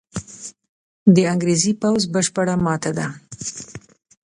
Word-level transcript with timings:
د 1.15 1.15
انګرېزي 1.33 1.73
پوځ 1.81 2.01
بشپړه 2.13 2.55
ماته 2.65 2.91
ده. 2.97 3.07